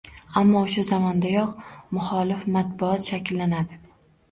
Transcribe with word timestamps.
Ammo 0.39 0.61
o‘sha 0.61 0.85
zamondayoq 0.89 1.51
muxolif 1.99 2.49
matbuot 2.57 3.13
shakllanadi. 3.13 3.83